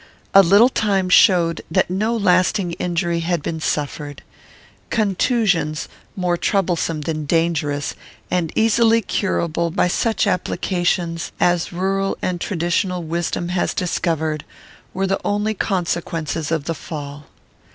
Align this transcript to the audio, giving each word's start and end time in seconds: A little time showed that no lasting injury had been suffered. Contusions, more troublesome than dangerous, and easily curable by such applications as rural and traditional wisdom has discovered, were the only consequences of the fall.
A 0.33 0.41
little 0.41 0.67
time 0.69 1.09
showed 1.09 1.61
that 1.69 1.91
no 1.91 2.17
lasting 2.17 2.71
injury 2.81 3.19
had 3.19 3.43
been 3.43 3.59
suffered. 3.59 4.23
Contusions, 4.89 5.87
more 6.15 6.37
troublesome 6.37 7.01
than 7.01 7.25
dangerous, 7.25 7.93
and 8.31 8.51
easily 8.55 9.03
curable 9.03 9.69
by 9.69 9.87
such 9.87 10.25
applications 10.25 11.31
as 11.39 11.71
rural 11.71 12.17
and 12.19 12.41
traditional 12.41 13.03
wisdom 13.03 13.49
has 13.49 13.75
discovered, 13.75 14.43
were 14.91 15.05
the 15.05 15.21
only 15.23 15.53
consequences 15.53 16.49
of 16.49 16.63
the 16.63 16.73
fall. 16.73 17.27